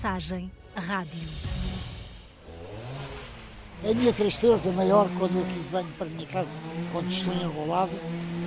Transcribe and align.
mensagem 0.00 0.50
rádio. 0.74 1.20
A 3.84 3.92
minha 3.92 4.12
tristeza 4.14 4.72
maior 4.72 5.06
quando 5.18 5.36
eu 5.36 5.42
aqui 5.42 5.62
venho 5.70 5.92
para 5.98 6.06
a 6.06 6.10
minha 6.10 6.26
casa, 6.26 6.48
quando 6.90 7.10
estou 7.10 7.34
enrolado, 7.34 7.92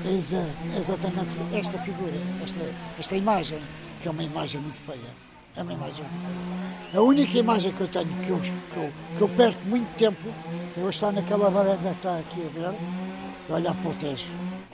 é 0.03 0.77
exatamente 0.79 1.29
esta 1.53 1.77
figura, 1.77 2.13
esta, 2.43 2.73
esta 2.97 3.15
imagem, 3.15 3.59
que 4.01 4.07
é 4.07 4.11
uma 4.11 4.23
imagem 4.23 4.61
muito 4.61 4.79
feia. 4.83 5.13
É 5.55 5.61
uma 5.61 5.73
imagem 5.73 6.03
muito 6.03 6.89
feia. 6.91 6.99
A 6.99 7.01
única 7.03 7.37
imagem 7.37 7.71
que 7.71 7.81
eu 7.81 7.87
tenho, 7.87 8.07
que 8.07 8.29
eu, 8.29 8.39
que 8.39 8.77
eu, 8.77 8.93
que 9.15 9.21
eu 9.21 9.29
perco 9.29 9.63
muito 9.65 9.95
tempo, 9.95 10.29
é 10.75 10.81
eu 10.81 10.89
estar 10.89 11.11
naquela 11.11 11.51
varanda 11.51 11.89
que 11.91 11.97
está 11.97 12.17
aqui 12.17 12.47
a 12.47 12.49
ver, 12.49 12.75
e 13.47 13.51
olhar 13.51 13.75
para 13.75 13.91
o 13.91 13.93
tejo. 13.93 14.25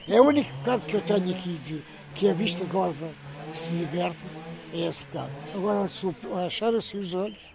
É 0.07 0.21
o 0.21 0.23
único 0.23 0.49
pecado 0.59 0.85
que 0.85 0.93
eu 0.93 1.01
tenho 1.01 1.29
aqui, 1.31 1.59
de, 1.61 1.83
que 2.15 2.29
a 2.29 2.33
vista 2.33 2.63
goza, 2.63 3.09
se 3.51 3.73
liberta, 3.73 4.23
é 4.73 4.87
esse 4.87 5.03
pecado. 5.05 5.31
Agora, 5.53 5.89
se 5.89 6.07
achar-se 6.45 6.97
os 6.97 7.13
olhos, 7.13 7.51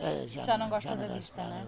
é, 0.00 0.26
já, 0.28 0.44
já, 0.44 0.58
não 0.58 0.68
gosta 0.68 0.90
já 0.90 0.96
da 0.96 1.14
vista, 1.14 1.42
não 1.42 1.56
é? 1.56 1.64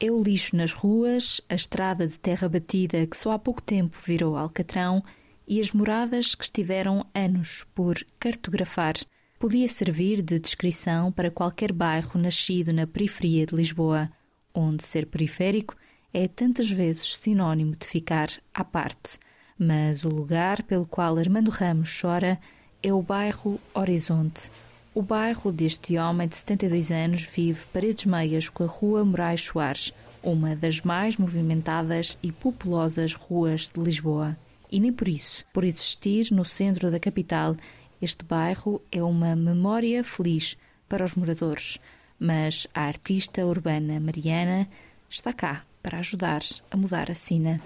É 0.00 0.10
o 0.10 0.22
lixo 0.22 0.54
nas 0.56 0.72
ruas, 0.72 1.40
a 1.48 1.54
estrada 1.54 2.06
de 2.06 2.18
terra 2.18 2.48
batida 2.48 3.06
que 3.06 3.16
só 3.16 3.32
há 3.32 3.38
pouco 3.38 3.62
tempo 3.62 3.96
virou 4.04 4.36
alcatrão 4.36 5.02
e 5.46 5.60
as 5.60 5.72
moradas 5.72 6.34
que 6.34 6.44
estiveram 6.44 7.04
anos 7.14 7.64
por 7.74 7.96
cartografar. 8.18 8.94
Podia 9.38 9.66
servir 9.66 10.22
de 10.22 10.38
descrição 10.38 11.10
para 11.10 11.30
qualquer 11.30 11.72
bairro 11.72 12.20
nascido 12.20 12.72
na 12.72 12.86
periferia 12.86 13.46
de 13.46 13.56
Lisboa, 13.56 14.10
onde 14.54 14.84
ser 14.84 15.06
periférico 15.06 15.74
é 16.12 16.28
tantas 16.28 16.70
vezes 16.70 17.16
sinónimo 17.16 17.74
de 17.74 17.86
ficar 17.86 18.28
à 18.52 18.62
parte. 18.62 19.18
Mas 19.58 20.04
o 20.04 20.08
lugar 20.08 20.62
pelo 20.64 20.86
qual 20.86 21.16
Armando 21.16 21.50
Ramos 21.50 21.98
chora 22.00 22.38
é 22.82 22.92
o 22.92 23.02
bairro 23.02 23.60
Horizonte, 23.74 24.50
o 24.92 25.02
bairro 25.02 25.52
deste 25.52 25.96
homem 25.96 26.26
de 26.26 26.36
72 26.36 26.90
anos 26.90 27.22
vive 27.22 27.64
paredes 27.72 28.04
meias 28.06 28.48
com 28.48 28.64
a 28.64 28.66
Rua 28.66 29.04
Moraes 29.04 29.42
Soares, 29.42 29.94
uma 30.20 30.56
das 30.56 30.80
mais 30.80 31.16
movimentadas 31.16 32.18
e 32.20 32.32
populosas 32.32 33.14
ruas 33.14 33.70
de 33.72 33.80
Lisboa. 33.80 34.36
E 34.70 34.80
nem 34.80 34.92
por 34.92 35.06
isso, 35.06 35.44
por 35.52 35.64
existir 35.64 36.32
no 36.32 36.44
centro 36.44 36.90
da 36.90 36.98
capital, 36.98 37.56
este 38.02 38.24
bairro 38.24 38.82
é 38.90 39.00
uma 39.00 39.36
memória 39.36 40.02
feliz 40.02 40.56
para 40.88 41.04
os 41.04 41.14
moradores. 41.14 41.78
Mas 42.18 42.66
a 42.74 42.82
artista 42.82 43.46
urbana 43.46 44.00
Mariana 44.00 44.68
está 45.08 45.32
cá 45.32 45.64
para 45.80 45.98
ajudar 45.98 46.42
a 46.68 46.76
mudar 46.76 47.10
a 47.10 47.14
sina. 47.14 47.60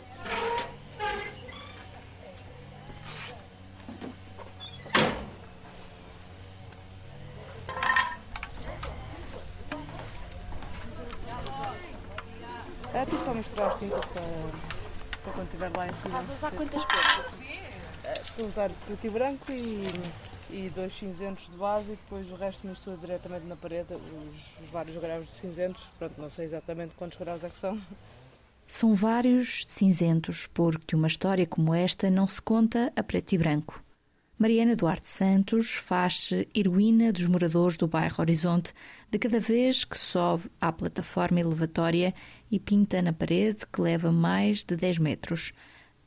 Estiver 15.55 15.71
lá 15.77 15.89
em 15.89 15.95
cima. 15.95 16.21
Estás 16.21 16.31
a 16.31 16.35
usar 16.35 16.51
quantas 16.51 16.85
cores? 16.85 17.35
É, 18.05 18.13
estou 18.13 18.45
a 18.45 18.49
usar 18.49 18.71
preto 18.87 19.07
e 19.07 19.11
branco 19.11 19.53
e, 19.53 19.87
e 20.51 20.73
dois 20.75 20.93
cinzentos 20.93 21.47
de 21.47 21.57
base 21.57 21.93
e 21.93 21.97
depois 21.97 22.31
o 22.31 22.35
resto 22.35 22.67
mistura 22.67 22.97
diretamente 22.97 23.47
na 23.47 23.57
parede, 23.57 23.95
os, 23.95 24.61
os 24.61 24.71
vários 24.71 24.97
graus 24.97 25.27
de 25.27 25.33
cinzentos. 25.33 25.83
Pronto, 25.99 26.21
não 26.21 26.31
sei 26.31 26.45
exatamente 26.45 26.95
quantos 26.97 27.19
graus 27.19 27.43
é 27.45 27.49
que 27.49 27.57
são. 27.57 27.81
São 28.67 28.95
vários 28.95 29.65
cinzentos, 29.67 30.47
porque 30.47 30.97
uma 30.97 31.07
história 31.07 31.47
como 31.47 31.75
esta 31.75 32.11
não 32.11 32.27
se 32.27 32.41
conta 32.41 32.93
a 32.97 33.03
preto 33.03 33.35
e 33.35 33.39
branco. 33.39 33.84
Mariana 34.37 34.75
Duarte 34.75 35.07
Santos 35.07 35.75
faz-se 35.75 36.49
heroína 36.53 37.13
dos 37.13 37.25
moradores 37.25 37.77
do 37.77 37.87
bairro 37.87 38.17
Horizonte 38.19 38.73
de 39.09 39.17
cada 39.17 39.39
vez 39.39 39.85
que 39.85 39.97
sobe 39.97 40.51
à 40.61 40.73
plataforma 40.73 41.39
elevatória 41.39 42.13
e 42.51 42.59
pinta 42.59 43.01
na 43.01 43.13
parede 43.13 43.65
que 43.73 43.81
leva 43.81 44.11
mais 44.11 44.65
de 44.65 44.75
10 44.75 44.99
metros. 44.99 45.53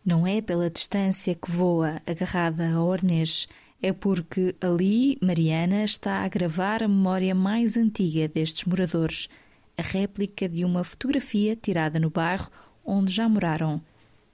Não 0.06 0.28
é 0.28 0.42
pela 0.42 0.70
distância 0.70 1.34
que 1.36 1.50
voa 1.50 2.02
agarrada 2.06 2.70
ao 2.74 2.92
arnês, 2.92 3.48
é 3.82 3.94
porque 3.94 4.54
ali 4.60 5.18
Mariana 5.22 5.86
está 5.86 6.24
a 6.24 6.28
gravar 6.28 6.84
a 6.84 6.88
memória 6.88 7.34
mais 7.34 7.78
antiga 7.78 8.28
destes 8.28 8.66
moradores, 8.66 9.30
a 9.78 9.82
réplica 9.82 10.50
de 10.50 10.66
uma 10.66 10.84
fotografia 10.84 11.56
tirada 11.56 11.98
no 11.98 12.10
bairro 12.10 12.52
onde 12.84 13.14
já 13.14 13.30
moraram, 13.30 13.82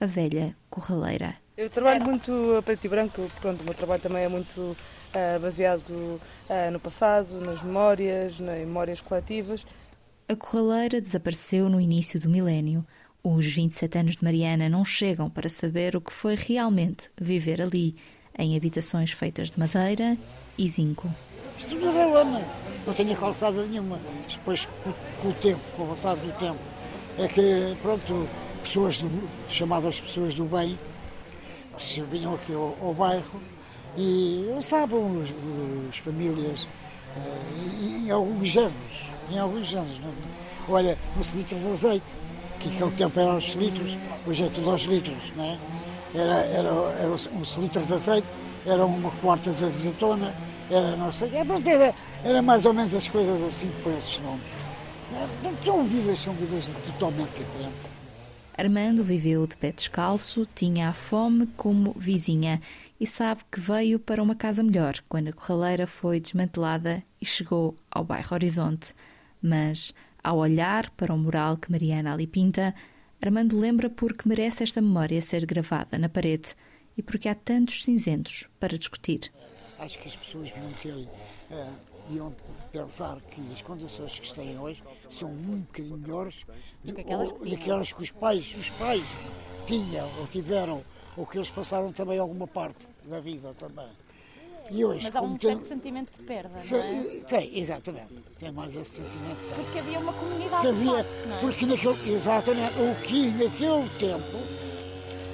a 0.00 0.06
velha 0.06 0.56
Corraleira. 0.68 1.43
Eu 1.56 1.70
trabalho 1.70 2.04
muito 2.04 2.56
a 2.58 2.62
preto 2.62 2.84
e 2.84 2.88
branco, 2.88 3.30
pronto, 3.40 3.60
o 3.60 3.64
meu 3.64 3.74
trabalho 3.74 4.02
também 4.02 4.24
é 4.24 4.28
muito 4.28 4.60
uh, 4.60 5.40
baseado 5.40 5.88
uh, 5.90 6.20
no 6.72 6.80
passado, 6.80 7.40
nas 7.40 7.62
memórias, 7.62 8.40
nas 8.40 8.58
memórias 8.58 9.00
coletivas. 9.00 9.64
A 10.28 10.34
Corraleira 10.34 11.00
desapareceu 11.00 11.68
no 11.68 11.80
início 11.80 12.18
do 12.18 12.28
milénio. 12.28 12.84
Os 13.22 13.46
27 13.46 13.98
anos 13.98 14.16
de 14.16 14.24
Mariana 14.24 14.68
não 14.68 14.84
chegam 14.84 15.30
para 15.30 15.48
saber 15.48 15.94
o 15.94 16.00
que 16.00 16.12
foi 16.12 16.34
realmente 16.34 17.08
viver 17.16 17.62
ali, 17.62 17.94
em 18.36 18.56
habitações 18.56 19.12
feitas 19.12 19.52
de 19.52 19.60
madeira 19.60 20.18
e 20.58 20.68
zinco. 20.68 21.08
Isto 21.56 21.76
não 21.76 21.96
é 21.96 22.04
lama, 22.04 22.42
não 22.84 22.92
tinha 22.94 23.16
calçada 23.16 23.64
nenhuma. 23.64 24.00
Depois, 24.28 24.66
com 25.22 25.28
o 25.28 25.32
tempo, 25.34 25.62
com 25.76 25.84
o 25.84 25.86
passar 25.86 26.16
do 26.16 26.36
tempo, 26.36 26.58
é 27.16 27.28
que, 27.28 27.76
pronto, 27.80 28.28
pessoas 28.60 28.98
do, 28.98 29.30
chamadas 29.48 30.00
pessoas 30.00 30.34
do 30.34 30.46
bem 30.46 30.76
que 31.76 32.00
vinham 32.02 32.34
aqui 32.34 32.54
ao, 32.54 32.76
ao 32.80 32.94
bairro 32.94 33.40
e 33.96 34.54
estavam 34.58 35.22
as, 35.22 35.32
as 35.90 35.98
famílias 35.98 36.70
uh, 37.16 37.84
em 37.84 38.10
alguns 38.10 38.48
géneros, 38.48 39.06
em 39.30 39.38
alguns 39.38 39.66
géneros. 39.66 39.98
Não? 40.00 40.08
É? 40.08 40.12
Olha, 40.68 40.98
um 41.16 41.36
litro 41.36 41.58
de 41.58 41.68
azeite, 41.68 42.06
que 42.60 42.68
naquele 42.68 42.90
tempo 42.92 43.20
era 43.20 43.32
aos 43.32 43.44
litros, 43.52 43.98
hoje 44.26 44.44
é 44.44 44.48
tudo 44.48 44.70
aos 44.70 44.82
litros, 44.82 45.32
não 45.36 45.44
é? 45.44 45.58
Era, 46.14 46.34
era, 46.46 46.68
era 46.68 47.10
um 47.10 47.60
litro 47.60 47.84
de 47.84 47.92
azeite, 47.92 48.26
era 48.64 48.86
uma 48.86 49.10
quarta 49.10 49.50
de 49.50 49.64
azeitona, 49.64 50.34
era 50.70 50.96
não 50.96 51.12
sei, 51.12 51.30
é, 51.34 51.44
era, 51.70 51.94
era 52.24 52.42
mais 52.42 52.64
ou 52.64 52.72
menos 52.72 52.94
as 52.94 53.06
coisas 53.08 53.42
assim 53.42 53.70
por 53.82 53.92
esses 53.92 54.18
nomes. 54.20 54.42
São 55.64 55.84
vidas, 55.84 56.18
são 56.18 56.32
vidas 56.34 56.70
totalmente 56.86 57.30
diferentes. 57.30 58.03
Armando 58.56 59.02
viveu 59.02 59.46
de 59.48 59.56
pé 59.56 59.72
descalço, 59.72 60.46
tinha 60.54 60.88
a 60.88 60.92
fome 60.92 61.46
como 61.56 61.92
vizinha 61.92 62.60
e 63.00 63.06
sabe 63.06 63.42
que 63.50 63.58
veio 63.58 63.98
para 63.98 64.22
uma 64.22 64.36
casa 64.36 64.62
melhor 64.62 65.02
quando 65.08 65.28
a 65.28 65.32
corraleira 65.32 65.88
foi 65.88 66.20
desmantelada 66.20 67.02
e 67.20 67.26
chegou 67.26 67.74
ao 67.90 68.04
bairro 68.04 68.32
Horizonte. 68.32 68.94
Mas, 69.42 69.92
ao 70.22 70.38
olhar 70.38 70.88
para 70.90 71.12
o 71.12 71.18
mural 71.18 71.56
que 71.56 71.70
Mariana 71.70 72.12
ali 72.12 72.28
pinta, 72.28 72.72
Armando 73.20 73.58
lembra 73.58 73.90
porque 73.90 74.28
merece 74.28 74.62
esta 74.62 74.80
memória 74.80 75.20
ser 75.20 75.44
gravada 75.44 75.98
na 75.98 76.08
parede 76.08 76.54
e 76.96 77.02
porque 77.02 77.28
há 77.28 77.34
tantos 77.34 77.84
cinzentos 77.84 78.46
para 78.60 78.78
discutir. 78.78 79.32
Acho 79.80 79.98
que 79.98 80.06
as 80.06 80.14
pessoas 80.14 80.50
deviam 80.50 80.70
ter 80.74 80.94
uh, 80.94 81.93
deviam 82.08 82.32
pensar 82.72 83.20
que 83.30 83.40
as 83.52 83.62
condições 83.62 84.18
que 84.18 84.34
têm 84.34 84.58
hoje 84.58 84.82
são 85.08 85.30
um 85.30 85.60
bocadinho 85.60 85.96
melhores 85.96 86.44
do 86.82 86.92
que 86.92 87.00
aquelas 87.00 87.32
que, 87.32 87.50
daquelas 87.50 87.92
que 87.92 88.02
os 88.02 88.10
pais, 88.10 88.54
os 88.58 88.70
pais 88.70 89.04
tinham 89.66 90.08
ou 90.18 90.26
tiveram, 90.26 90.84
ou 91.16 91.26
que 91.26 91.38
eles 91.38 91.50
passaram 91.50 91.92
também 91.92 92.18
alguma 92.18 92.46
parte 92.46 92.86
da 93.04 93.20
vida 93.20 93.54
também. 93.54 93.88
E 94.70 94.82
hoje, 94.84 95.04
Mas 95.04 95.16
há 95.16 95.20
um 95.20 95.38
certo 95.38 95.66
sentimento 95.66 96.18
de 96.18 96.24
perda, 96.24 96.48
não 96.48 96.78
é? 96.78 97.20
Tem, 97.20 97.58
exatamente. 97.58 98.14
Tem 98.38 98.50
mais 98.50 98.74
esse 98.74 98.92
sentimento 98.92 99.36
de 99.36 99.46
perda. 99.48 99.62
Porque 99.62 99.78
havia 99.78 99.98
uma 99.98 100.12
comunidade 100.12 100.66
havia, 100.68 100.86
forte, 100.86 101.28
não 101.28 101.36
é? 101.36 101.40
Porque 101.40 101.66
naquele, 101.66 102.12
exatamente, 102.12 102.74
o 102.78 103.02
que 103.02 103.26
naquele 103.30 103.88
tempo, 103.98 104.38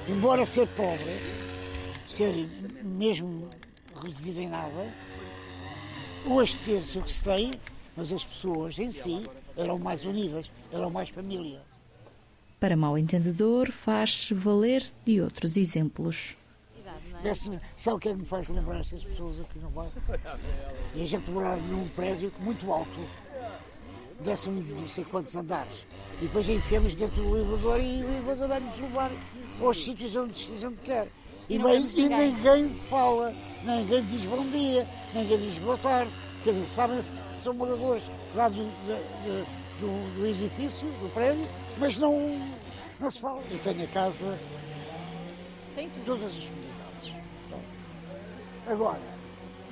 embora 0.08 0.44
ser 0.44 0.66
pobre, 0.68 1.20
ser 2.08 2.48
mesmo 2.82 3.48
reduzido 4.02 4.40
em 4.40 4.48
nada, 4.48 4.92
Hoje 6.26 6.56
ter-se 6.64 6.98
o 6.98 7.02
que 7.02 7.12
se 7.12 7.24
tem, 7.24 7.52
mas 7.96 8.12
as 8.12 8.24
pessoas 8.24 8.78
em 8.78 8.90
si 8.90 9.24
eram 9.56 9.78
mais 9.78 10.04
unidas, 10.04 10.50
eram 10.70 10.90
mais 10.90 11.08
família. 11.08 11.60
Para 12.58 12.76
mal 12.76 12.98
entendedor, 12.98 13.70
faz-se 13.70 14.34
valer 14.34 14.84
de 15.04 15.20
outros 15.20 15.56
exemplos. 15.56 16.36
Sabe 17.76 17.96
o 17.96 17.98
que 17.98 18.08
é 18.08 18.12
que 18.12 18.18
me 18.18 18.26
faz 18.26 18.48
lembrar 18.48 18.80
essas 18.80 19.04
pessoas 19.04 19.40
aqui 19.40 19.58
no 19.58 19.70
bairro? 19.70 19.92
E 20.94 21.02
a 21.02 21.06
gente 21.06 21.30
morar 21.30 21.56
num 21.56 21.88
prédio 21.88 22.32
muito 22.40 22.70
alto, 22.70 23.00
desce 24.20 24.48
não 24.48 24.88
sei 24.88 25.04
quantos 25.04 25.34
andares, 25.34 25.86
e 26.18 26.24
depois 26.24 26.48
enfiamos 26.48 26.94
dentro 26.94 27.22
do 27.22 27.36
elevador 27.36 27.80
e 27.80 28.02
o 28.02 28.08
elevador 28.08 28.48
vai-nos 28.48 28.78
levar 28.78 29.10
aos 29.60 29.84
sítios 29.84 30.16
onde 30.16 30.50
a 30.54 30.58
gente 30.58 30.80
quer. 30.82 31.08
E, 31.50 31.56
e, 31.56 32.00
e 32.04 32.08
ninguém 32.08 32.68
fala, 32.88 33.34
ninguém 33.64 34.04
diz 34.04 34.24
bom 34.24 34.46
dia, 34.50 34.86
ninguém 35.12 35.36
diz 35.36 35.58
boa 35.58 35.76
tarde. 35.76 36.12
Quer 36.44 36.50
dizer, 36.50 36.66
sabem-se 36.66 37.24
que 37.24 37.36
são 37.36 37.52
moradores 37.52 38.04
lá 38.36 38.48
do, 38.48 38.62
do, 38.64 40.16
do, 40.16 40.26
edifício, 40.26 40.86
do 40.86 41.12
prédio, 41.12 41.44
mas 41.76 41.98
não, 41.98 42.38
não 43.00 43.10
se 43.10 43.18
fala. 43.18 43.42
Eu 43.50 43.58
tenho 43.58 43.82
a 43.82 43.86
casa, 43.88 44.38
Tem 45.74 45.90
todas 46.06 46.38
as 46.38 46.44
comunidades. 46.44 47.16
Agora, 48.68 49.00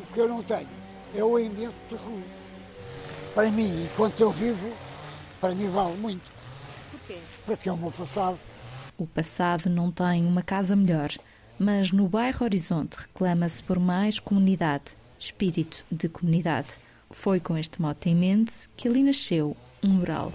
o 0.01 0.13
que 0.13 0.19
eu 0.19 0.29
não 0.29 0.43
tenho 0.43 0.69
é 1.15 1.23
o 1.23 1.37
ambiente 1.37 1.77
de 1.89 1.95
rua. 1.95 2.23
para 3.37 3.53
mim, 3.53 3.85
enquanto 3.85 4.21
eu 4.21 4.33
vivo, 4.33 4.73
para 5.41 5.55
mim 5.55 5.71
vale 5.71 5.97
muito. 5.97 6.29
Porquê? 6.91 7.19
Porque 7.47 7.69
é 7.69 7.73
o 7.73 7.77
meu 7.77 7.93
passado. 7.93 8.37
O 8.99 9.07
passado 9.07 9.71
não 9.71 9.93
tem 9.93 10.27
uma 10.27 10.43
casa 10.43 10.75
melhor, 10.75 11.11
mas 11.59 11.91
no 11.91 12.09
bairro 12.09 12.45
Horizonte 12.45 12.97
reclama-se 12.97 13.63
por 13.63 13.79
mais 13.79 14.19
comunidade, 14.19 14.97
espírito 15.19 15.85
de 15.91 16.09
comunidade. 16.09 16.77
Foi 17.11 17.41
com 17.41 17.57
este 17.57 17.83
mote 17.83 18.09
em 18.09 18.15
mente 18.15 18.53
que 18.77 18.87
ali 18.87 19.03
nasceu 19.03 19.57
um 19.83 19.89
mural. 19.89 20.33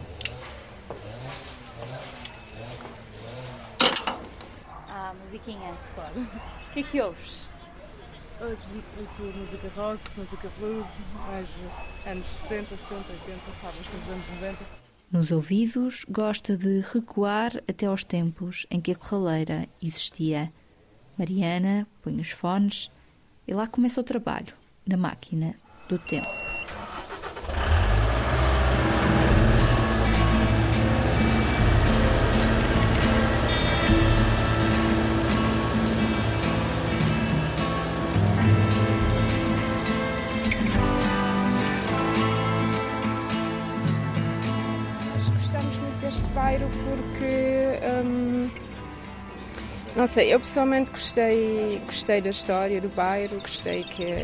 Ah, 4.89 5.13
musiquinha. 5.21 5.73
Claro. 5.95 6.21
O 6.21 6.73
que 6.73 6.79
é 6.79 6.83
que 6.83 7.01
ouves? 7.01 7.49
Ouço 8.41 9.21
música 9.21 9.71
rock, 9.75 10.01
música 10.17 10.49
blues, 10.59 10.85
mais 11.27 11.47
anos 12.05 12.27
60, 12.27 12.75
70, 12.75 13.13
80, 13.13 13.39
talvez 13.61 13.85
nos 13.93 14.09
anos 14.09 14.29
90. 14.41 14.83
Nos 15.11 15.31
ouvidos, 15.31 16.05
gosta 16.09 16.57
de 16.57 16.81
recuar 16.91 17.55
até 17.69 17.85
aos 17.85 18.03
tempos 18.03 18.65
em 18.69 18.81
que 18.81 18.91
a 18.91 18.95
corraleira 18.95 19.69
existia. 19.81 20.51
Mariana 21.17 21.87
põe 22.01 22.19
os 22.19 22.31
fones 22.31 22.91
e 23.47 23.53
lá 23.53 23.67
começa 23.67 24.01
o 24.01 24.03
trabalho, 24.03 24.53
na 24.85 24.97
máquina 24.97 25.55
do 25.87 25.99
tempo. 25.99 26.43
porque 46.83 47.79
hum, 48.03 48.42
não 49.95 50.07
sei, 50.07 50.33
eu 50.33 50.39
pessoalmente 50.39 50.89
gostei, 50.89 51.79
gostei 51.85 52.19
da 52.19 52.31
história 52.31 52.81
do 52.81 52.89
bairro, 52.89 53.39
gostei 53.39 53.83
que 53.83 54.15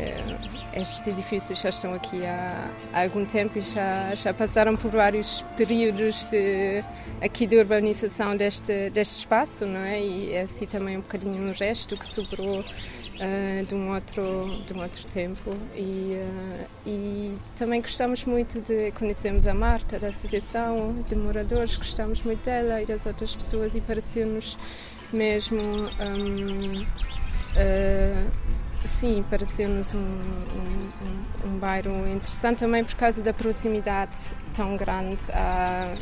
estes 0.74 1.06
edifícios 1.06 1.60
já 1.60 1.68
estão 1.68 1.94
aqui 1.94 2.26
há, 2.26 2.68
há 2.92 3.02
algum 3.02 3.24
tempo 3.24 3.56
e 3.58 3.60
já, 3.60 4.14
já 4.16 4.34
passaram 4.34 4.76
por 4.76 4.90
vários 4.90 5.42
períodos 5.56 6.24
de, 6.24 6.82
aqui 7.20 7.46
de 7.46 7.56
urbanização 7.56 8.36
deste, 8.36 8.90
deste 8.90 9.18
espaço, 9.18 9.64
não 9.64 9.80
é? 9.80 10.00
E 10.00 10.34
é 10.34 10.42
assim 10.42 10.66
também 10.66 10.96
um 10.96 11.02
bocadinho 11.02 11.48
o 11.48 11.52
resto 11.52 11.96
que 11.96 12.04
sobrou 12.04 12.60
uh, 13.20 13.66
de, 13.66 13.74
um 13.74 13.92
outro, 13.92 14.62
de 14.66 14.72
um 14.72 14.82
outro 14.82 15.04
tempo. 15.06 15.50
E, 15.76 16.18
uh, 16.18 16.66
e 16.84 17.36
também 17.56 17.80
gostamos 17.80 18.24
muito 18.24 18.60
de 18.60 18.90
conhecermos 18.92 19.46
a 19.46 19.54
Marta, 19.54 20.00
da 20.00 20.08
Associação 20.08 21.04
de 21.08 21.14
Moradores, 21.14 21.76
gostamos 21.76 22.22
muito 22.22 22.44
dela 22.44 22.82
e 22.82 22.86
das 22.86 23.06
outras 23.06 23.34
pessoas 23.36 23.76
e 23.76 23.80
pareceu-nos 23.80 24.56
mesmo. 25.16 25.60
Um, 25.60 26.82
uh, 26.82 28.30
sim, 28.84 29.24
pareceu-nos 29.28 29.94
um, 29.94 29.98
um, 29.98 30.90
um, 31.46 31.58
bairro 31.58 32.08
interessante 32.08 32.58
também 32.58 32.84
por 32.84 32.94
causa 32.94 33.22
da 33.22 33.32
proximidade 33.32 34.34
tão 34.54 34.76
grande 34.76 35.30
a, 35.32 35.94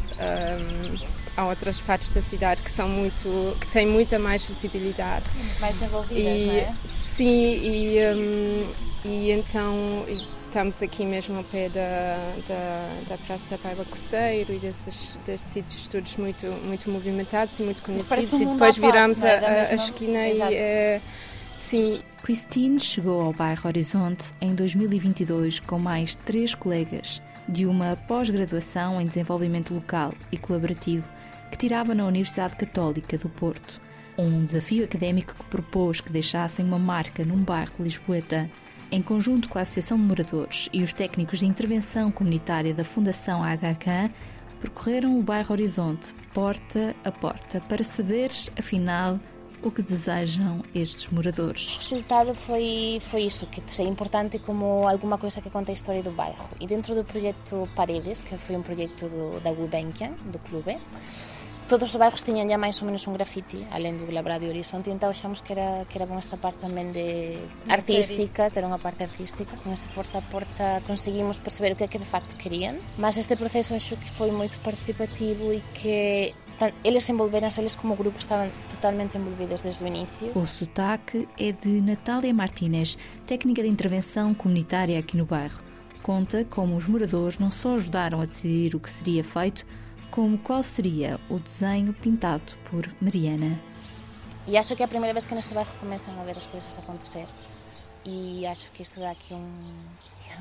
a, 1.37 1.41
a, 1.41 1.47
outras 1.47 1.81
partes 1.81 2.09
da 2.09 2.21
cidade 2.21 2.63
que 2.63 2.71
são 2.71 2.89
muito 2.89 3.57
que 3.61 3.67
têm 3.69 3.87
muita 3.87 4.19
mais 4.19 4.45
visibilidade 4.45 5.33
mais 5.61 5.81
envolvidas 5.83 6.39
e, 6.39 6.47
não 6.47 6.55
é? 6.55 6.75
sim 6.85 7.55
e, 7.63 7.99
um, 8.15 8.73
e 9.05 9.31
então 9.33 10.05
estamos 10.49 10.83
aqui 10.83 11.05
mesmo 11.05 11.37
ao 11.37 11.45
pé 11.45 11.69
da, 11.69 12.17
da, 12.49 13.11
da 13.11 13.19
Praça 13.19 13.59
Paiva 13.59 13.85
Coceiro 13.85 14.53
e 14.55 14.59
desses, 14.59 15.19
desses 15.27 15.47
sítios 15.47 15.87
todos 15.89 16.17
muito 16.17 16.47
muito 16.65 16.91
movimentados 16.91 17.59
e 17.59 17.63
muito 17.63 17.83
conhecidos 17.83 18.33
um 18.33 18.43
e 18.43 18.47
depois 18.47 18.77
viramos 18.77 19.21
parte, 19.21 19.45
a, 19.45 19.49
é? 19.49 19.67
a, 19.67 19.69
a, 19.71 19.75
esquina 19.75 20.29
Exato. 20.29 20.53
e 20.53 20.57
é, 20.57 21.01
sim 21.57 22.01
Christine 22.23 22.81
chegou 22.81 23.21
ao 23.21 23.33
bairro 23.33 23.67
Horizonte 23.67 24.33
em 24.41 24.55
2022 24.55 25.61
com 25.61 25.79
mais 25.79 26.15
três 26.15 26.55
colegas 26.55 27.23
de 27.47 27.67
uma 27.67 27.95
pós-graduação 28.09 29.01
em 29.01 29.05
desenvolvimento 29.05 29.75
local 29.75 30.13
e 30.33 30.39
colaborativo 30.39 31.07
que 31.51 31.59
tirava 31.59 31.95
na 31.95 32.07
Universidade 32.07 32.57
Católica 32.57 33.17
do 33.17 33.29
Porto. 33.29 33.81
Um 34.19 34.45
desafio 34.45 34.85
académico 34.85 35.35
que 35.35 35.45
propôs 35.45 36.01
que 36.01 36.11
deixassem 36.11 36.65
uma 36.65 36.79
marca 36.79 37.25
num 37.25 37.39
bairro 37.39 37.73
lisboeta. 37.79 38.51
Em 38.91 39.03
conjunto 39.03 39.51
com 39.51 39.59
a 39.59 39.63
Associação 39.63 39.99
de 39.99 40.03
Moradores 40.03 40.69
e 40.73 40.83
os 40.83 40.95
técnicos 40.95 41.41
de 41.41 41.47
intervenção 41.47 42.11
comunitária 42.11 42.73
da 42.73 42.85
Fundação 42.85 43.43
HK, 43.43 44.11
percorreram 44.61 45.19
o 45.19 45.23
bairro 45.23 45.53
Horizonte, 45.53 46.15
porta 46.33 46.97
a 47.05 47.13
porta, 47.13 47.61
para 47.61 47.85
saberes, 47.85 48.51
afinal, 48.59 49.21
o 49.63 49.71
que 49.71 49.83
desejam 49.83 50.63
estes 50.75 51.07
moradores. 51.09 51.75
O 51.75 51.79
resultado 51.79 52.35
foi, 52.35 52.99
foi 53.03 53.23
isso, 53.25 53.47
que 53.47 53.61
seja 53.67 53.89
importante 53.89 54.39
como 54.39 54.89
alguma 54.89 55.19
coisa 55.19 55.43
que 55.43 55.51
conta 55.51 55.71
a 55.71 55.75
história 55.75 56.03
do 56.03 56.11
bairro. 56.11 56.49
E 56.59 56.67
dentro 56.67 56.95
do 56.95 57.05
projeto 57.05 57.69
Paredes, 57.77 58.23
que 58.23 58.39
foi 58.39 58.57
um 58.57 58.63
projeto 58.63 59.07
do, 59.07 59.39
da 59.41 59.53
Gulbenkian, 59.53 60.13
do 60.33 60.39
clube, 60.39 60.79
todos 61.69 61.91
os 61.91 61.97
bairros 61.97 62.23
tinham 62.23 62.49
já 62.49 62.57
mais 62.57 62.81
ou 62.81 62.87
menos 62.87 63.07
um 63.07 63.13
grafite, 63.13 63.67
além 63.71 63.97
do 63.97 64.11
Labrado 64.11 64.45
e 64.47 64.49
Horizonte, 64.49 64.89
então 64.91 65.11
achamos 65.11 65.41
que 65.41 65.53
era, 65.53 65.85
que 65.85 65.99
era 65.99 66.07
bom 66.07 66.17
esta 66.17 66.37
parte 66.37 66.61
também 66.61 66.91
de 66.91 67.37
artística, 67.69 68.51
ter 68.51 68.65
uma 68.65 68.79
parte 68.79 69.03
artística. 69.03 69.57
Com 69.63 69.73
esse 69.73 69.87
porta 69.89 70.19
a 70.19 70.23
porta 70.23 70.83
conseguimos 70.87 71.39
perceber 71.39 71.73
o 71.73 71.77
que 71.77 71.85
é 71.85 71.89
que 71.89 71.99
de 71.99 72.07
facto 72.07 72.37
queriam, 72.37 72.77
mas 72.97 73.19
este 73.19 73.37
processo 73.37 73.75
acho 73.75 73.97
que 73.97 74.11
foi 74.11 74.31
muito 74.31 74.59
participativo 74.59 75.53
e 75.53 75.63
que 75.75 76.35
eles 76.83 77.09
envolveram-se, 77.09 77.61
eles 77.61 77.77
como 77.77 77.95
grupo 77.95 78.19
estavam 78.19 78.51
totalmente 78.71 79.17
envolvidos 79.17 79.61
desde 79.61 79.85
o 79.85 79.87
início. 79.87 80.33
O 80.35 80.47
sotaque 80.47 81.29
é 81.39 81.53
de 81.53 81.81
Natália 81.81 82.33
Martínez, 82.33 82.97
técnica 83.27 83.63
de 83.63 83.69
intervenção 83.69 84.35
comunitária 84.35 84.99
aqui 84.99 85.17
no 85.17 85.27
bairro. 85.27 85.61
Conta 86.03 86.45
como 86.45 86.77
os 86.77 86.87
moradores 86.87 87.39
não 87.39 87.51
só 87.51 87.75
ajudaram 87.75 88.21
a 88.21 88.25
decidir 88.25 88.75
o 88.75 88.81
que 88.81 88.89
seria 88.89 89.23
feito, 89.23 89.67
como 90.11 90.39
qual 90.39 90.63
seria 90.63 91.19
o 91.29 91.39
desenho 91.39 91.93
pintado 91.93 92.55
por 92.71 92.89
Mariana. 93.01 93.59
E 94.47 94.57
acho 94.57 94.75
que 94.75 94.83
é 94.83 94.85
a 94.87 94.89
primeira 94.89 95.13
vez 95.13 95.25
que 95.25 95.35
neste 95.35 95.53
bairro 95.53 95.73
começam 95.79 96.19
a 96.21 96.25
ver 96.25 96.39
as 96.39 96.47
coisas 96.47 96.79
acontecer. 96.79 97.27
E 98.05 98.47
acho 98.47 98.71
que 98.71 98.83
isto 98.83 98.99
dá 98.99 99.11
aqui 99.11 99.35
um, 99.35 99.55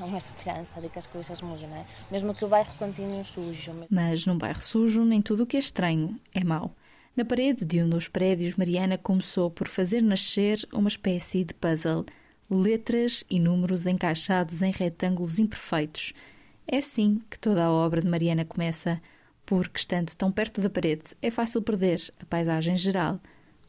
uma 0.04 0.18
esperança 0.18 0.80
de 0.80 0.88
que 0.88 0.98
as 0.98 1.06
coisas 1.06 1.40
mudem, 1.42 1.68
não 1.68 1.76
é? 1.76 1.84
Mesmo 2.10 2.34
que 2.34 2.44
o 2.44 2.48
bairro 2.48 2.72
continue 2.78 3.24
sujo. 3.24 3.86
Mas 3.90 4.24
num 4.24 4.38
bairro 4.38 4.62
sujo, 4.62 5.04
nem 5.04 5.20
tudo 5.20 5.42
o 5.42 5.46
que 5.46 5.56
é 5.56 5.60
estranho 5.60 6.18
é 6.34 6.42
mau. 6.42 6.74
Na 7.18 7.24
parede 7.24 7.64
de 7.64 7.82
um 7.82 7.88
dos 7.88 8.06
prédios, 8.06 8.54
Mariana 8.54 8.96
começou 8.96 9.50
por 9.50 9.66
fazer 9.66 10.00
nascer 10.00 10.56
uma 10.72 10.88
espécie 10.88 11.44
de 11.44 11.52
puzzle. 11.52 12.06
Letras 12.48 13.24
e 13.28 13.38
números 13.38 13.86
encaixados 13.86 14.62
em 14.62 14.70
retângulos 14.70 15.38
imperfeitos. 15.38 16.14
É 16.66 16.76
assim 16.78 17.20
que 17.28 17.38
toda 17.38 17.64
a 17.64 17.70
obra 17.70 18.00
de 18.00 18.06
Mariana 18.06 18.44
começa, 18.44 19.02
porque 19.48 19.78
estando 19.78 20.14
tão 20.14 20.30
perto 20.30 20.60
da 20.60 20.68
parede 20.68 21.16
é 21.22 21.30
fácil 21.30 21.62
perder 21.62 22.02
a 22.20 22.26
paisagem 22.26 22.76
geral, 22.76 23.18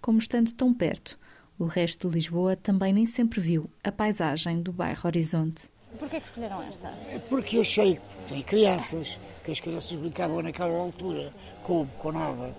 como 0.02 0.20
estando 0.20 0.52
tão 0.52 0.74
perto, 0.74 1.18
o 1.58 1.68
resto 1.68 2.10
de 2.10 2.16
Lisboa 2.16 2.58
também 2.58 2.92
nem 2.92 3.06
sempre 3.06 3.40
viu 3.40 3.70
a 3.82 3.90
paisagem 3.90 4.62
do 4.62 4.74
bairro 4.74 5.00
Horizonte. 5.06 5.70
Porquê 5.98 6.20
que 6.20 6.28
escolheram 6.28 6.62
esta? 6.64 6.90
É 7.10 7.18
porque 7.30 7.58
eu 7.58 7.64
sei 7.64 7.96
que 7.96 8.34
tem 8.34 8.44
crianças, 8.44 9.18
que 9.46 9.52
as 9.52 9.62
crianças 9.62 9.94
brincavam 9.94 10.42
naquela 10.42 10.78
altura, 10.78 11.32
com, 11.64 11.88
com 11.98 12.12
nada. 12.12 12.54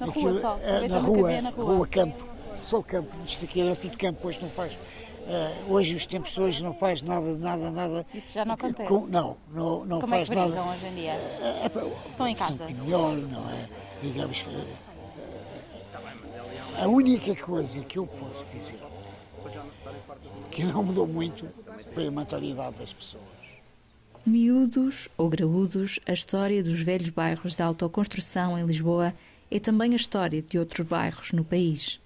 Na 0.00 0.06
Aquilo, 0.06 0.30
rua 0.32 0.40
só? 0.40 0.58
é, 0.64 0.88
na, 0.88 0.98
rua, 0.98 1.40
na 1.40 1.50
rua, 1.50 1.74
rua 1.76 1.86
campo, 1.86 2.24
só 2.64 2.82
campo. 2.82 3.14
Isto 3.24 3.44
aqui 3.44 3.60
era 3.60 3.76
tudo 3.76 3.96
campo, 3.96 4.26
hoje 4.26 4.42
não 4.42 4.50
faz. 4.50 4.76
Uh, 5.26 5.72
hoje, 5.72 5.96
os 5.96 6.06
tempos 6.06 6.32
de 6.32 6.40
hoje, 6.40 6.62
não 6.62 6.72
faz 6.72 7.02
nada, 7.02 7.34
nada, 7.36 7.70
nada. 7.70 8.06
Isso 8.14 8.32
já 8.32 8.44
não 8.44 8.54
acontece? 8.54 8.88
Com, 8.88 9.06
não, 9.06 9.36
não, 9.52 9.84
não 9.84 10.00
Como 10.00 10.12
faz 10.12 10.30
é 10.30 10.34
que 10.34 10.40
brincam 10.40 10.64
nada. 10.64 10.76
hoje 10.76 10.86
em 10.86 10.94
dia? 10.94 11.10
É, 11.10 11.62
é, 11.64 12.10
Estão 12.10 12.28
em 12.28 12.34
casa? 12.36 12.66
melhor, 12.66 13.16
não 13.16 13.50
é? 13.50 13.68
Digamos 14.02 14.42
que. 14.42 14.64
A 16.80 16.86
única 16.86 17.34
coisa 17.34 17.80
que 17.80 17.98
eu 17.98 18.06
posso 18.06 18.46
dizer 18.54 18.78
que 20.50 20.62
não 20.64 20.84
mudou 20.84 21.06
muito 21.06 21.48
foi 21.92 22.06
a 22.06 22.10
mentalidade 22.10 22.76
das 22.76 22.92
pessoas. 22.92 23.22
Miúdos 24.24 25.08
ou 25.16 25.28
graúdos, 25.28 25.98
a 26.06 26.12
história 26.12 26.62
dos 26.62 26.80
velhos 26.80 27.10
bairros 27.10 27.56
da 27.56 27.64
autoconstrução 27.64 28.58
em 28.58 28.64
Lisboa 28.64 29.14
é 29.50 29.58
também 29.58 29.92
a 29.92 29.96
história 29.96 30.42
de 30.42 30.58
outros 30.58 30.86
bairros 30.86 31.32
no 31.32 31.44
país. 31.44 32.00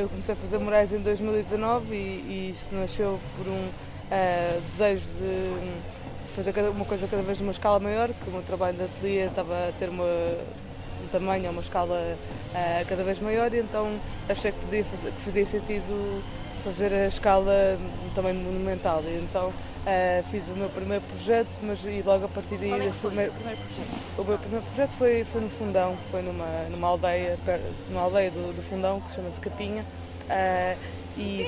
Eu 0.00 0.08
comecei 0.08 0.32
a 0.32 0.36
fazer 0.36 0.56
murais 0.56 0.92
em 0.92 0.98
2019 0.98 1.94
e, 1.94 1.98
e 1.98 2.50
isso 2.54 2.74
nasceu 2.74 3.20
por 3.36 3.46
um 3.46 3.66
uh, 3.66 4.60
desejo 4.62 5.06
de, 5.18 6.32
fazer 6.34 6.58
uma 6.70 6.86
coisa 6.86 7.06
cada 7.06 7.22
vez 7.22 7.36
de 7.36 7.42
uma 7.42 7.52
escala 7.52 7.78
maior, 7.78 8.08
que 8.08 8.30
o 8.30 8.32
meu 8.32 8.40
trabalho 8.40 8.78
de 8.78 8.84
ateliê 8.84 9.26
estava 9.26 9.68
a 9.68 9.72
ter 9.78 9.90
uma, 9.90 10.04
um 10.04 11.08
tamanho, 11.12 11.50
uma 11.50 11.60
escala 11.60 12.16
uh, 12.16 12.88
cada 12.88 13.04
vez 13.04 13.20
maior 13.20 13.52
e 13.52 13.58
então 13.58 14.00
achei 14.26 14.52
que, 14.52 14.58
podia 14.60 14.84
fazer, 14.84 15.12
que 15.12 15.20
fazia 15.20 15.44
sentido 15.44 16.22
fazer 16.60 16.92
a 16.92 17.06
escala 17.06 17.78
também 18.14 18.32
monumental. 18.34 19.02
E 19.04 19.16
então 19.16 19.48
uh, 19.48 20.24
fiz 20.30 20.48
o 20.48 20.54
meu 20.54 20.68
primeiro 20.68 21.04
projeto, 21.04 21.50
mas 21.62 21.84
e 21.84 22.02
logo 22.02 22.26
a 22.26 22.28
partir 22.28 22.56
daí 22.56 22.68
Qual 22.70 22.80
é 22.80 22.90
primeiro, 22.90 23.32
primeiro, 23.32 23.60
projeto? 23.60 24.18
o 24.18 24.24
meu 24.24 24.38
primeiro 24.38 24.66
projeto 24.66 24.90
foi, 24.92 25.24
foi 25.24 25.40
no 25.40 25.50
Fundão, 25.50 25.96
foi 26.10 26.22
numa, 26.22 26.64
numa 26.70 26.88
aldeia, 26.88 27.38
numa 27.88 28.02
aldeia 28.02 28.30
do, 28.30 28.54
do 28.54 28.62
Fundão 28.62 29.00
que 29.00 29.10
se 29.10 29.16
chama-se 29.16 29.40
Capinha. 29.40 29.84
Uh, 30.28 30.78
e, 31.16 31.46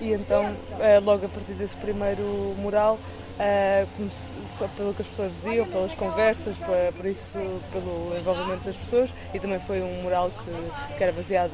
e 0.00 0.12
então, 0.12 0.52
uh, 0.52 1.04
logo 1.04 1.26
a 1.26 1.28
partir 1.28 1.52
desse 1.52 1.76
primeiro 1.76 2.54
mural, 2.58 2.98
uh, 3.38 4.10
só 4.46 4.68
pelo 4.76 4.92
que 4.92 5.02
as 5.02 5.08
pessoas 5.08 5.32
diziam, 5.32 5.66
pelas 5.66 5.94
conversas, 5.94 6.56
por, 6.58 6.92
por, 6.94 7.06
isso, 7.06 7.38
pelo 7.72 8.16
envolvimento 8.18 8.64
das 8.64 8.76
pessoas, 8.76 9.10
e 9.32 9.38
também 9.38 9.60
foi 9.60 9.80
um 9.80 10.02
mural 10.02 10.30
que, 10.30 10.96
que 10.96 11.02
era 11.02 11.12
baseado 11.12 11.52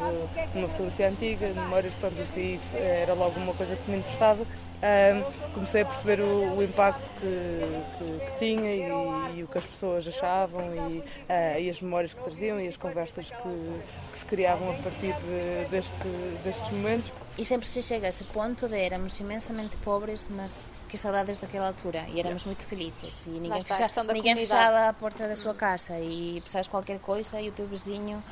numa 0.55 0.69
fotografia 0.69 1.09
antiga, 1.09 1.49
memórias, 1.49 1.93
pronto, 2.01 2.21
assim, 2.21 2.59
era 2.75 3.15
logo 3.15 3.39
uma 3.39 3.55
coisa 3.55 3.77
que 3.77 3.91
me 3.91 3.99
interessava. 3.99 4.45
Um, 4.85 5.53
comecei 5.55 5.81
a 5.81 5.87
perceber 5.87 6.21
o, 6.21 6.59
o 6.59 6.63
impacto 6.63 7.11
que, 7.13 7.97
que, 7.97 8.27
que 8.27 8.39
tinha 8.39 8.75
e, 8.75 9.39
e, 9.39 9.43
o 9.43 9.49
que 9.49 9.57
as 9.57 9.65
pessoas 9.65 10.07
achavam 10.07 10.63
e, 10.91 10.99
uh, 10.99 11.59
e, 11.59 11.71
as 11.71 11.81
memórias 11.81 12.13
que 12.13 12.23
traziam 12.23 12.61
e 12.61 12.69
as 12.69 12.77
conversas 12.77 13.31
que, 13.31 13.81
que 14.13 14.19
se 14.19 14.27
criavam 14.27 14.71
a 14.73 14.75
partir 14.83 15.15
de, 15.15 15.71
deste, 15.71 16.07
destes 16.45 16.69
momentos. 16.71 17.11
E 17.39 17.47
sempre 17.47 17.67
se 17.67 17.83
chega 17.83 18.05
a 18.05 18.09
esse 18.11 18.25
ponto 18.25 18.69
de 18.69 18.77
éramos 18.77 19.19
imensamente 19.21 19.75
pobres, 19.79 20.29
mas 20.31 20.67
que 20.87 20.99
saudades 20.99 21.39
daquela 21.39 21.69
altura. 21.69 22.05
E 22.13 22.21
éramos 22.21 22.45
muito 22.45 22.67
felizes 22.67 23.25
e 23.25 23.31
ninguém, 23.31 23.63
fecha, 23.63 23.89
ninguém 24.13 24.37
fechava 24.37 24.91
a 24.91 24.93
porta 24.93 25.27
da 25.27 25.35
sua 25.35 25.55
casa. 25.55 25.99
E 25.99 26.43
precisas 26.43 26.67
qualquer 26.69 27.01
coisa 27.01 27.41
e 27.41 27.49
o 27.49 27.53
teu 27.53 27.67
vizinho 27.67 28.23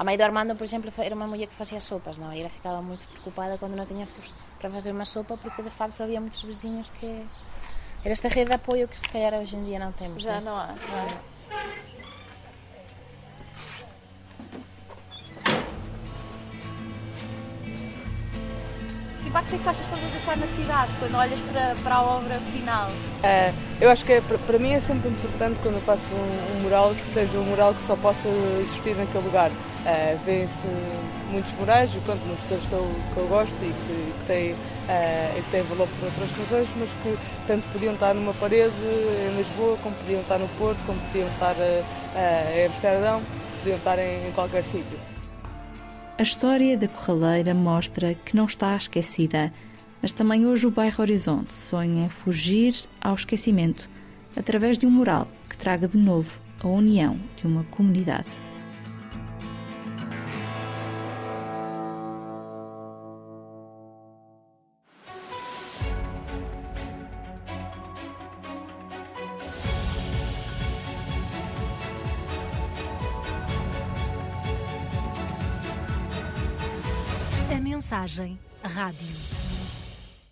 a 0.00 0.02
mãe 0.02 0.16
do 0.16 0.22
Armando, 0.22 0.56
por 0.56 0.64
exemplo, 0.64 0.90
era 0.96 1.14
uma 1.14 1.26
mulher 1.26 1.46
que 1.46 1.54
fazia 1.54 1.78
sopas, 1.78 2.16
não? 2.16 2.32
E 2.32 2.40
ela 2.40 2.48
ficava 2.48 2.80
muito 2.80 3.06
preocupada 3.06 3.58
quando 3.58 3.76
não 3.76 3.84
tinha 3.84 4.08
para 4.60 4.70
fazer 4.70 4.92
uma 4.92 5.04
sopa, 5.04 5.36
porque 5.38 5.62
de 5.62 5.70
facto 5.70 6.02
havia 6.02 6.20
muitos 6.20 6.42
vizinhos 6.42 6.90
que. 6.90 7.24
Era 8.02 8.12
esta 8.12 8.28
rede 8.28 8.48
de 8.50 8.54
apoio 8.54 8.86
que 8.88 8.98
se 8.98 9.08
calhar 9.08 9.34
hoje 9.34 9.56
em 9.56 9.64
dia 9.64 9.78
não 9.78 9.92
temos. 9.92 10.22
Já 10.22 10.36
né? 10.36 10.42
não 10.44 10.56
há. 10.56 10.66
Não 10.68 10.74
há. 10.74 11.40
impacto 19.30 19.54
é 19.54 19.58
que 19.58 19.68
achas 19.68 19.86
que 19.86 19.94
estás 19.94 20.08
a 20.08 20.10
deixar 20.10 20.36
na 20.36 20.46
cidade 20.48 20.92
quando 20.98 21.14
olhas 21.16 21.40
para, 21.40 21.74
para 21.82 21.94
a 21.94 22.02
obra 22.02 22.34
final? 22.52 22.88
Uh, 22.90 23.54
eu 23.80 23.88
acho 23.88 24.04
que 24.04 24.14
é, 24.14 24.20
para 24.20 24.58
mim 24.58 24.72
é 24.72 24.80
sempre 24.80 25.08
importante 25.08 25.56
quando 25.62 25.76
eu 25.76 25.82
faço 25.82 26.10
um, 26.12 26.56
um, 26.56 26.60
mural 26.62 26.92
que 26.92 27.06
seja 27.06 27.38
um 27.38 27.44
mural 27.44 27.72
que 27.72 27.82
só 27.82 27.94
possa 27.94 28.28
existir 28.58 28.96
naquele 28.96 29.24
lugar. 29.24 29.52
Uh, 29.80 30.18
Vêem-se 30.24 30.66
muitos 31.30 31.52
murais, 31.54 31.90
pronto, 32.04 32.20
muitos 32.26 32.44
deles 32.44 32.64
que 32.66 32.72
eu, 32.72 32.94
que 33.14 33.20
eu 33.20 33.28
gosto 33.28 33.56
e 33.56 33.72
que, 33.72 34.12
que, 34.20 34.26
têm, 34.26 34.52
uh, 34.52 35.42
que 35.42 35.50
têm 35.50 35.62
valor 35.62 35.88
por 35.88 36.04
outras 36.04 36.30
razões, 36.32 36.68
mas 36.78 36.90
que 36.90 37.16
tanto 37.46 37.66
podiam 37.72 37.94
estar 37.94 38.14
numa 38.14 38.34
parede 38.34 38.74
em 39.26 39.36
Lisboa, 39.38 39.78
como 39.82 39.94
podiam 39.96 40.20
estar 40.20 40.38
no 40.38 40.48
Porto, 40.58 40.78
como 40.84 41.00
podiam 41.00 41.28
estar 41.28 41.56
em 41.56 42.66
Amsterdão, 42.66 43.22
podiam 43.58 43.78
estar 43.78 43.98
em, 43.98 44.28
em 44.28 44.32
qualquer 44.32 44.64
sítio. 44.64 44.98
A 46.18 46.22
história 46.22 46.76
da 46.76 46.86
Corraleira 46.86 47.54
mostra 47.54 48.12
que 48.12 48.36
não 48.36 48.44
está 48.44 48.76
esquecida, 48.76 49.50
mas 50.02 50.12
também 50.12 50.46
hoje 50.46 50.66
o 50.66 50.70
bairro 50.70 51.00
Horizonte 51.00 51.54
sonha 51.54 52.10
fugir 52.10 52.74
ao 53.00 53.14
esquecimento 53.14 53.88
através 54.36 54.76
de 54.76 54.86
um 54.86 54.90
mural 54.90 55.26
que 55.48 55.56
traga 55.56 55.88
de 55.88 55.96
novo 55.96 56.38
a 56.62 56.68
união 56.68 57.16
de 57.38 57.46
uma 57.46 57.64
comunidade. 57.64 58.49
Rádio. 78.64 79.39